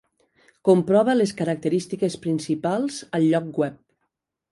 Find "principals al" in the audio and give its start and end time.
2.23-3.27